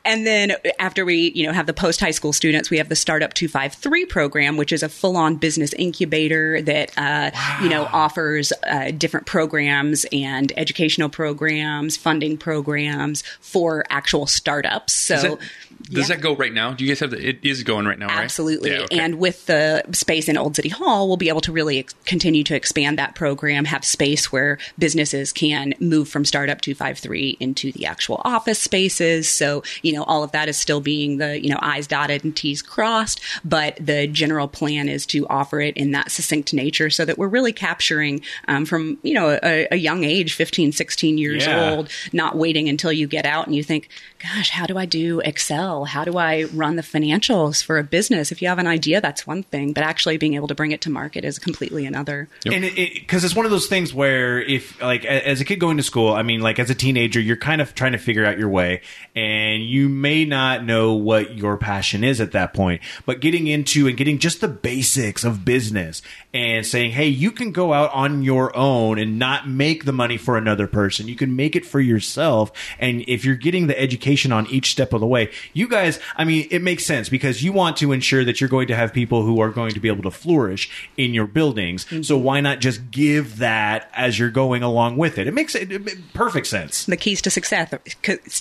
[0.06, 2.96] and then after we, you know, have the post high school students, we have the
[2.96, 8.52] Startup 253 program, which is a full on business incubator that, uh, you know, offers
[8.68, 14.94] uh, different programs and educational programs, funding programs for actual startups.
[14.94, 15.40] So,
[15.84, 16.16] Does, that, yeah.
[16.18, 16.74] that go right now?
[16.74, 17.30] Do you guys have the?
[17.30, 18.20] It is going right now, right?
[18.20, 18.72] Absolutely.
[18.72, 19.00] Yeah, okay.
[19.00, 22.44] And with the space in Old City Hall, we'll be able to really ex- continue
[22.44, 27.86] to expand that program, have space where businesses can move from Startup 253 into the
[27.86, 29.30] actual office spaces.
[29.30, 32.36] So, you know, all of that is still being the, you know, I's dotted and
[32.36, 37.06] T's crossed, but the general plan is to offer it in that succinct nature so
[37.06, 41.46] that we're really capturing um, from, you know, a, a young age, 15, 16 years
[41.46, 41.72] Yeah.
[41.72, 43.90] old, not waiting until you get out and you think,
[44.22, 45.69] gosh, how do I do Excel?
[45.86, 48.32] How do I run the financials for a business?
[48.32, 50.82] If you have an idea, that's one thing, but actually being able to bring it
[50.82, 52.28] to market is completely another.
[52.46, 55.78] And it because it's one of those things where if like as a kid going
[55.78, 58.38] to school, I mean, like as a teenager, you're kind of trying to figure out
[58.38, 58.82] your way,
[59.16, 62.82] and you may not know what your passion is at that point.
[63.06, 66.02] But getting into and getting just the basics of business
[66.34, 70.18] and saying, hey, you can go out on your own and not make the money
[70.18, 71.08] for another person.
[71.08, 74.94] You can make it for yourself, and if you're getting the education on each step
[74.94, 78.24] of the way, you guys, I mean, it makes sense because you want to ensure
[78.26, 81.14] that you're going to have people who are going to be able to flourish in
[81.14, 81.86] your buildings.
[82.08, 85.28] So why not just give that as you're going along with it?
[85.28, 86.86] It makes it, it perfect sense.
[86.86, 87.74] The keys to success,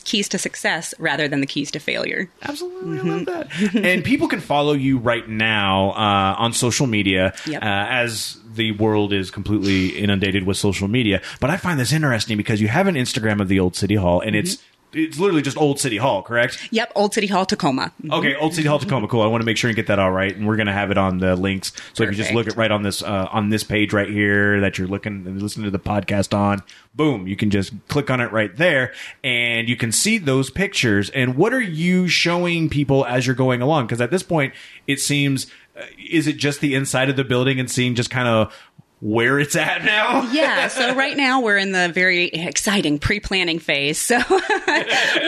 [0.05, 2.31] keys to success rather than the keys to failure.
[2.43, 3.75] Absolutely, I love that.
[3.75, 7.63] and people can follow you right now uh, on social media Yep.
[7.63, 11.21] uh, as the world is completely inundated with social media.
[11.41, 14.21] But I find this interesting because you have an Instagram of the Old City Hall,
[14.21, 14.59] and it's
[14.93, 16.69] it's literally just Old City Hall, correct?
[16.71, 17.93] Yep, Old City Hall, Tacoma.
[18.11, 19.09] Okay, Old City Hall Tacoma.
[19.09, 19.23] Cool.
[19.23, 20.91] I want to make sure and get that all right, and we're going to have
[20.91, 21.73] it on the links.
[21.93, 24.61] So if you just look at right on this uh, on this page right here
[24.61, 26.63] that you're looking and listening to the podcast on,
[26.95, 31.11] boom, you can just click on it right there, and you can see those pictures.
[31.11, 33.87] And what are you showing people as you're going along?
[33.87, 34.55] Because at this point,
[34.87, 35.47] it seems,
[35.79, 38.55] uh, is it just the inside of the building and seeing just kind of
[39.01, 40.23] where it's at now.
[40.33, 44.19] yeah so right now we're in the very exciting pre-planning phase so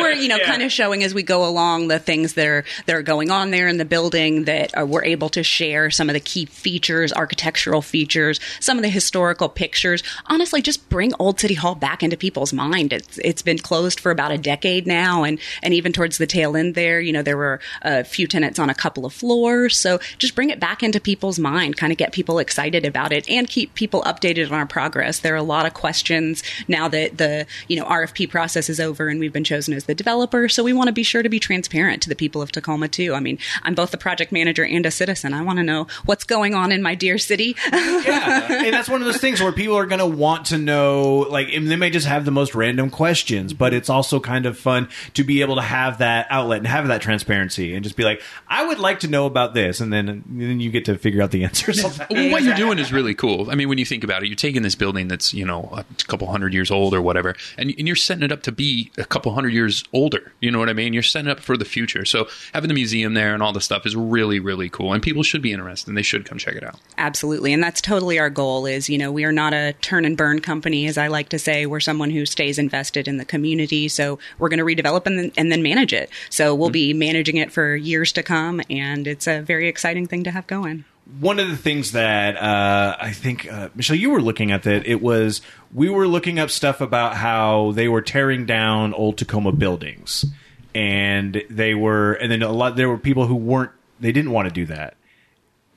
[0.01, 0.47] we're you know Yeah.
[0.47, 3.51] kind of showing as we go along the things that are that are going on
[3.51, 7.13] there in the building that uh, we're able to share some of the key features
[7.13, 12.17] architectural features some of the historical pictures honestly just bring old city hall back into
[12.17, 16.19] people's mind it's it's been closed for about a decade now and and even towards
[16.19, 19.13] the tail end there you know there were a few tenants on a couple of
[19.13, 23.13] floors so just bring it back into people's mind kind of get people excited about
[23.13, 26.89] it and keep people updated on our progress there are a lot of questions now
[26.89, 30.49] that the you know RFP process is over and we've been chosen as the developer
[30.49, 33.15] so we want to be sure to be transparent to the people of Tacoma too
[33.15, 36.25] I mean I'm both the project manager and a citizen I want to know what's
[36.25, 39.77] going on in my dear city yeah, and that's one of those things where people
[39.77, 41.27] are going to want to know.
[41.31, 44.59] Like, and they may just have the most random questions, but it's also kind of
[44.59, 48.05] fun to be able to have that outlet and have that transparency, and just be
[48.05, 50.97] like, "I would like to know about this," and then and then you get to
[50.99, 51.83] figure out the answers.
[52.11, 53.50] What you're doing is really cool.
[53.51, 55.85] I mean, when you think about it, you're taking this building that's you know a
[56.05, 59.05] couple hundred years old or whatever, and, and you're setting it up to be a
[59.05, 60.33] couple hundred years older.
[60.41, 60.93] You know what I mean?
[60.93, 62.05] You're setting it up for the future.
[62.05, 65.23] So having the museum there and all the stuff is really really cool, and people
[65.23, 66.79] should be interested and they should come check it out.
[66.99, 67.53] Absolutely.
[67.53, 70.41] And that's totally our goal is, you know, we are not a turn and burn
[70.41, 71.67] company, as I like to say.
[71.67, 73.89] We're someone who stays invested in the community.
[73.89, 76.11] So we're going to redevelop and then, and then manage it.
[76.31, 76.73] So we'll mm-hmm.
[76.73, 78.61] be managing it for years to come.
[78.71, 80.85] And it's a very exciting thing to have going.
[81.19, 84.87] One of the things that uh, I think uh, Michelle, you were looking at that
[84.87, 85.41] it was
[85.75, 90.27] we were looking up stuff about how they were tearing down old Tacoma buildings,
[90.75, 94.49] and they were, and then a lot there were people who weren't, they didn't want
[94.49, 94.97] to do that.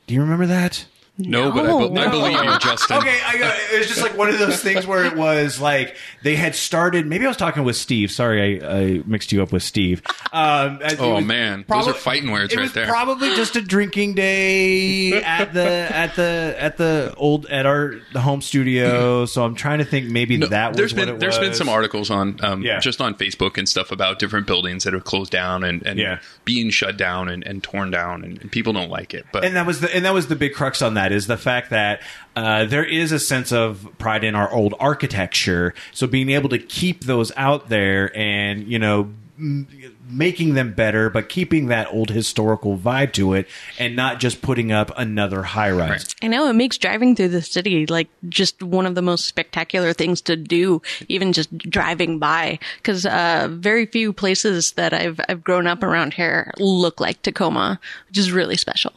[0.07, 0.85] Do you remember that?
[1.15, 2.97] No, but I, be- I believe you, Justin.
[2.97, 5.95] Okay, I got, it was just like one of those things where it was like
[6.23, 7.05] they had started.
[7.05, 8.09] Maybe I was talking with Steve.
[8.09, 10.01] Sorry, I, I mixed you up with Steve.
[10.31, 11.65] Um, Oh, was man.
[11.67, 12.87] Those are fighting words it right was there.
[12.87, 18.21] Probably just a drinking day at the at the at the old at our the
[18.21, 19.25] home studio.
[19.25, 21.53] So I'm trying to think maybe No, that was there's what been it there's been
[21.53, 22.79] some articles on um, Yeah.
[22.79, 26.19] just on Facebook and stuff about different buildings that have closed down and, and Yeah.
[26.45, 29.25] being shut down and, and torn down and, and people don't like it.
[29.31, 31.37] But and that was the and that was the big crux on that is the
[31.37, 32.01] fact that
[32.35, 35.73] uh, there is a sense of pride in our old architecture.
[35.91, 39.67] So being able to keep those out there and you know m-
[40.09, 43.47] making them better, but keeping that old historical vibe to it,
[43.79, 45.89] and not just putting up another high rise.
[45.89, 46.15] Right.
[46.23, 49.93] I know it makes driving through the city like just one of the most spectacular
[49.93, 52.59] things to do, even just driving by.
[52.77, 57.79] Because uh, very few places that I've I've grown up around here look like Tacoma,
[58.07, 58.93] which is really special.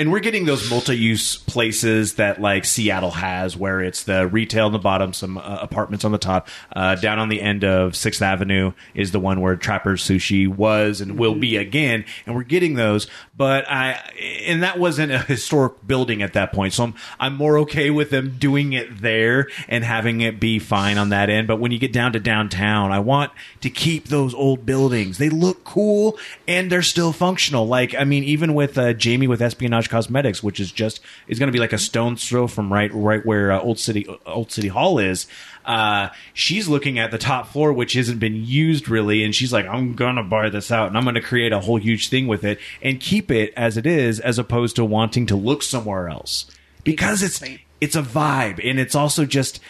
[0.00, 4.72] And we're getting those multi-use places that like Seattle has, where it's the retail on
[4.72, 6.48] the bottom, some uh, apartments on the top.
[6.74, 11.02] Uh, down on the end of Sixth Avenue is the one where Trapper's Sushi was
[11.02, 12.06] and will be again.
[12.24, 14.00] And we're getting those, but I
[14.46, 18.08] and that wasn't a historic building at that point, so I'm I'm more okay with
[18.08, 21.46] them doing it there and having it be fine on that end.
[21.46, 25.18] But when you get down to downtown, I want to keep those old buildings.
[25.18, 27.66] They look cool and they're still functional.
[27.66, 31.48] Like I mean, even with uh, Jamie with Espionage Cosmetics, which is just is going
[31.48, 34.68] to be like a stone's throw from right right where uh, Old City Old City
[34.68, 35.26] Hall is.
[35.66, 39.66] Uh, she's looking at the top floor, which hasn't been used really, and she's like,
[39.66, 42.58] "I'm gonna buy this out, and I'm gonna create a whole huge thing with it
[42.80, 46.46] and keep it as it is, as opposed to wanting to look somewhere else
[46.84, 47.42] because it's
[47.80, 49.60] it's a vibe, and it's also just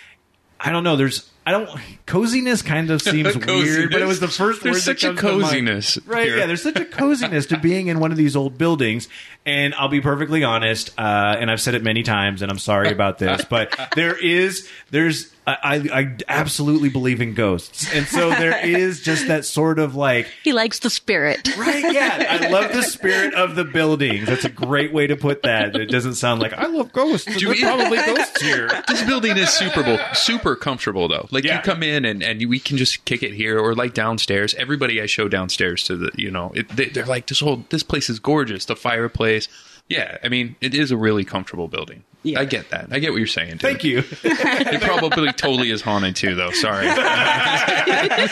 [0.59, 0.97] I don't know.
[0.97, 1.71] There's I don't
[2.11, 5.15] coziness kind of seems weird, but it was the first There's word such that a
[5.15, 5.43] comes to mind.
[5.69, 6.27] coziness right?
[6.27, 6.39] here.
[6.39, 9.09] Yeah, there's such a coziness to being in one of these old buildings.
[9.47, 12.91] And I'll be perfectly honest, uh, and I've said it many times, and I'm sorry
[12.93, 18.29] about this, but there is there's I, I, I absolutely believe in ghosts, and so
[18.29, 21.57] there is just that sort of like He likes the spirit.
[21.57, 22.39] Right, yeah.
[22.43, 24.27] I love the spirit of the buildings.
[24.27, 25.75] That's a great way to put that.
[25.75, 27.25] It doesn't sound like I love ghosts.
[27.27, 28.69] There's we- probably ghosts here.
[28.89, 31.27] this building is super super comfortable though.
[31.31, 31.57] Like Yeah.
[31.57, 34.55] you come in and, and we can just kick it here or like downstairs.
[34.55, 37.83] Everybody I show downstairs to the you know it, they, they're like this whole this
[37.83, 38.65] place is gorgeous.
[38.65, 39.49] The fireplace.
[39.89, 42.05] Yeah, I mean it is a really comfortable building.
[42.25, 42.89] I get that.
[42.91, 43.53] I get what you're saying.
[43.53, 43.61] Dude.
[43.61, 44.03] Thank you.
[44.23, 46.51] It probably totally is haunted too, though.
[46.51, 46.87] Sorry.
[47.91, 48.29] Haven't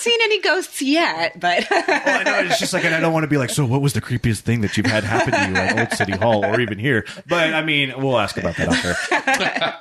[0.00, 3.24] seen any ghosts yet, but Well, I know it's just like, and I don't want
[3.24, 5.56] to be like, so what was the creepiest thing that you've had happen to you
[5.56, 7.06] at Old City Hall or even here?
[7.28, 8.94] But I mean, we'll ask about that after.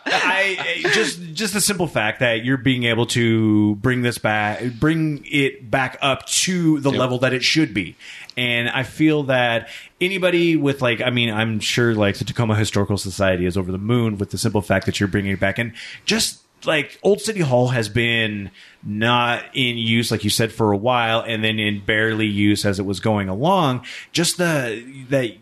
[0.05, 5.25] I just just the simple fact that you're being able to bring this back, bring
[5.29, 7.95] it back up to the level that it should be.
[8.41, 9.69] And I feel that
[10.01, 13.77] anybody with like, I mean, I'm sure like the Tacoma Historical Society is over the
[13.77, 15.73] moon with the simple fact that you're bringing it back and
[16.05, 18.49] just like Old City Hall has been
[18.81, 22.79] not in use, like you said, for a while, and then in barely use as
[22.79, 23.85] it was going along.
[24.11, 25.37] Just the that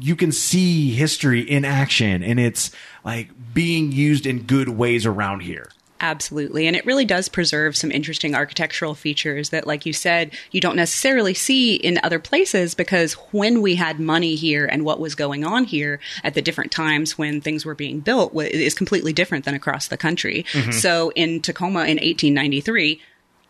[0.00, 2.70] you can see history in action and it's
[3.04, 5.72] like being used in good ways around here.
[6.00, 6.66] Absolutely.
[6.66, 10.76] And it really does preserve some interesting architectural features that, like you said, you don't
[10.76, 15.44] necessarily see in other places because when we had money here and what was going
[15.44, 19.54] on here at the different times when things were being built is completely different than
[19.54, 20.44] across the country.
[20.52, 20.70] Mm-hmm.
[20.72, 23.00] So in Tacoma in 1893,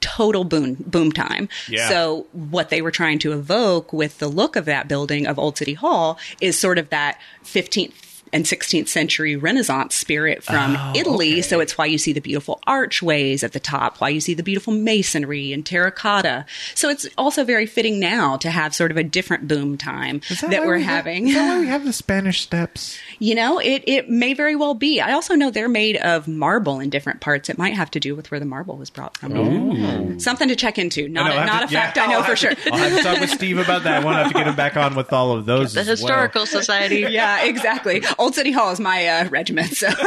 [0.01, 1.49] total boom boom time.
[1.69, 1.89] Yeah.
[1.89, 5.59] So what they were trying to evoke with the look of that building of Old
[5.59, 7.93] City Hall is sort of that 15th
[8.33, 11.43] and 16th century Renaissance spirit from Oh, Italy.
[11.43, 14.43] So it's why you see the beautiful archways at the top, why you see the
[14.43, 16.47] beautiful masonry and terracotta.
[16.75, 20.65] So it's also very fitting now to have sort of a different boom time that,
[20.67, 21.29] we're having.
[21.29, 22.99] is that why we have the Spanish steps?
[23.19, 25.01] You know, it, it may very well be.
[25.01, 27.49] I also know they're made of marble in different parts.
[27.49, 30.19] It might have to do with where the marble was brought from.
[30.21, 31.09] Something to check into.
[31.09, 32.39] Not, know, a, I'll not have a to- yeah, fact I know I'll for have
[32.39, 32.55] sure.
[32.55, 34.05] to- I'll have to talk with Steve about that.
[34.05, 35.75] We'll have to get him back on with all of those.
[35.75, 35.93] The as well.
[35.93, 37.01] historical society.
[37.11, 38.03] yeah, exactly.
[38.19, 39.75] Old City Hall is my uh, regiment.
[39.77, 39.87] So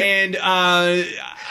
[0.00, 1.02] and uh,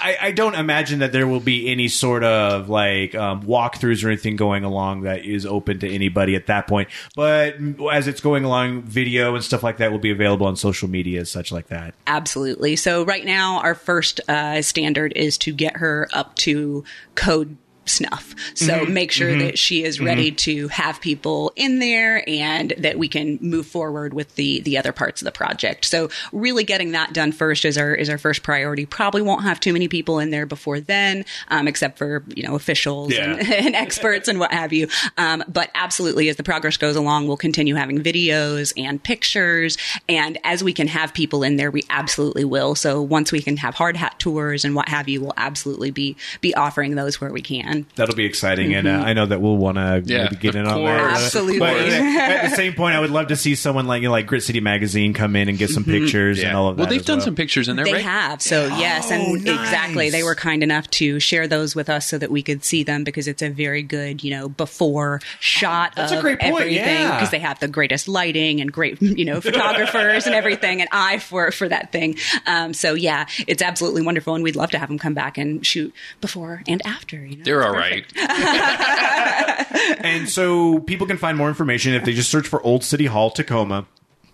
[0.05, 4.09] I, I don't imagine that there will be any sort of like um, walkthroughs or
[4.09, 6.89] anything going along that is open to anybody at that point.
[7.15, 7.55] But
[7.91, 11.25] as it's going along, video and stuff like that will be available on social media
[11.25, 11.95] such like that.
[12.07, 12.75] Absolutely.
[12.75, 16.83] So right now, our first uh, standard is to get her up to
[17.15, 18.35] code snuff.
[18.55, 23.07] So make sure that she is ready to have people in there and that we
[23.07, 25.85] can move forward with the the other parts of the project.
[25.85, 28.85] So really getting that done first is our is our first priority.
[28.85, 32.55] Probably won't have too many people in there before then, um, except for you know
[32.55, 34.87] officials and, and experts and what have you.
[35.17, 39.77] Um, but absolutely, as the progress goes along, we'll continue having videos and pictures,
[40.09, 42.75] and as we can have people in there, we absolutely will.
[42.75, 46.15] So once we can have hard hat tours and what have you, we'll absolutely be
[46.41, 47.74] be offering those where we can.
[47.95, 50.67] That'll be exciting, and uh, I know that we'll want to Yeah, get of in
[50.67, 51.11] on that.
[51.23, 51.59] Absolutely.
[51.59, 54.11] But uh, at the same point, I would love to see someone like you know,
[54.11, 56.81] like Grit City Magazine come in and get some pictures and all of that.
[56.83, 57.25] Well, they've as done well.
[57.25, 58.03] some pictures in there, They right?
[58.03, 58.41] have.
[58.41, 59.59] So yes, and Oh, nice.
[59.59, 60.09] exactly.
[60.09, 63.03] They were kind enough to share those with us so that we could see them
[63.03, 66.83] because it's a very good, you know, before shot That's a of great point, everything
[66.85, 67.15] yeah.
[67.15, 71.19] because they have the greatest lighting and great, you know, photographers and everything, and eye
[71.19, 72.17] for for that thing.
[72.45, 75.65] Um, so yeah, it's absolutely wonderful, and we'd love to have them come back and
[75.65, 77.23] shoot before and after.
[77.25, 78.15] You know, They're It's all perfect.
[78.15, 79.65] right.
[80.05, 83.31] and so people can find more information if they just search for Old City Hall
[83.31, 83.87] Tacoma.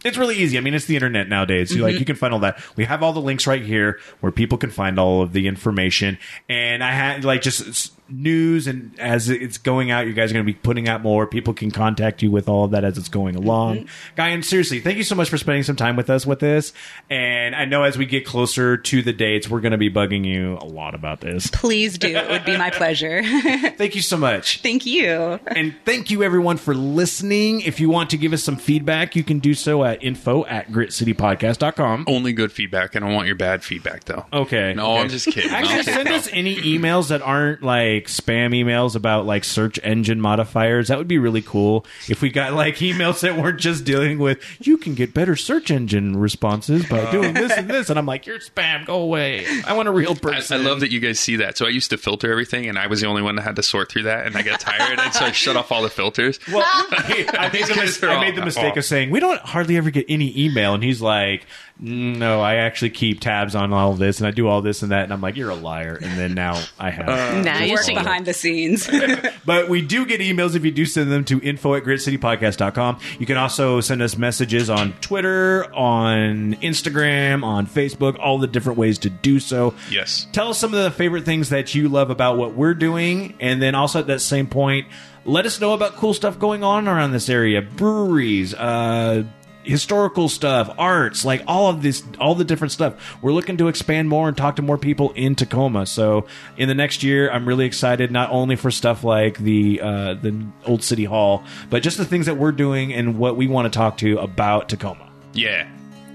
[0.04, 0.58] It's really easy.
[0.58, 1.70] I mean, it's the internet nowadays.
[1.70, 2.00] So, like, mm-hmm.
[2.00, 2.60] you can find all that.
[2.76, 6.18] We have all the links right here where people can find all of the information.
[6.50, 10.34] And I had like just s- news, and as it's going out, you guys are
[10.34, 11.26] going to be putting out more.
[11.28, 13.78] People can contact you with all of that as it's going along.
[13.78, 14.16] Mm-hmm.
[14.16, 16.74] Guy, and seriously, thank you so much for spending some time with us with this.
[17.10, 20.26] And I know as we get closer to the dates, we're going to be bugging
[20.26, 21.48] you a lot about this.
[21.48, 22.16] Please do.
[22.16, 23.24] It would be my pleasure.
[23.78, 24.62] Thank you so much.
[24.62, 25.40] Thank you.
[25.48, 27.62] And thank you everyone for listening.
[27.62, 30.70] If you want to give us some feedback, you can do so at info at
[30.72, 32.06] gritcitypodcast.com.
[32.08, 32.96] Only good feedback.
[32.96, 34.26] I don't want your bad feedback, though.
[34.32, 34.74] Okay.
[34.74, 35.02] No, okay.
[35.02, 35.52] I'm just kidding.
[35.52, 40.88] Actually, send us any emails that aren't like spam emails about like search engine modifiers.
[40.88, 44.40] That would be really cool if we got like emails that weren't just dealing with
[44.60, 47.12] you can get better search engine responses by uh.
[47.12, 47.90] doing this and this.
[47.90, 48.86] And I'm like, you're spam.
[48.86, 49.46] Go away.
[49.66, 50.62] I want a real I, person.
[50.62, 51.58] I love that you guys see that.
[51.58, 53.64] So I used to filter everything, and I was the only one that had to
[53.64, 56.40] sort through that, and I got tired, and so I shut off all the filters.
[56.52, 59.90] Well, I made, the, mis- I made the mistake of saying we don't hardly ever
[59.90, 61.46] get any email, and he's like,
[61.82, 64.92] "No, I actually keep tabs on all of this, and I do all this and
[64.92, 67.44] that." And I'm like, "You're a liar." And then now I have.
[67.44, 67.94] Now you Work see.
[67.94, 68.88] behind the scenes.
[69.46, 73.00] but we do get emails if you do send them to info at gritcitypodcast.com.
[73.20, 78.78] You can also send us messages on Twitter, on Instagram, on Facebook, all the different
[78.78, 79.74] ways to do so.
[79.90, 80.28] Yes.
[80.32, 83.36] Tell us some of the favorite things that you love about what we're doing.
[83.40, 84.88] And then also at that same point,
[85.26, 89.24] let us know about cool stuff going on around this area breweries, uh,
[89.64, 93.18] historical stuff, arts, like all of this, all the different stuff.
[93.22, 95.86] We're looking to expand more and talk to more people in Tacoma.
[95.86, 96.26] So
[96.58, 100.46] in the next year, I'm really excited not only for stuff like the uh, the
[100.66, 103.78] old city hall, but just the things that we're doing and what we want to
[103.78, 105.10] talk to about Tacoma.
[105.34, 105.68] Yeah.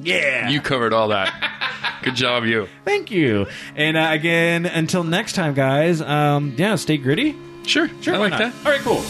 [0.03, 1.99] Yeah, You covered all that.
[2.05, 2.69] Good job, you.
[2.85, 3.47] Thank you.
[3.75, 6.01] And uh, again, until next time, guys.
[6.01, 7.35] Um, yeah, stay gritty.
[7.65, 7.89] Sure.
[8.03, 8.39] Sure, I like not?
[8.39, 8.55] that.
[8.65, 9.03] All right, cool.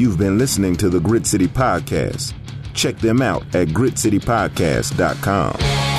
[0.00, 2.32] You've been listening to the Grit City Podcast.
[2.72, 5.89] Check them out at gritcitypodcast.com.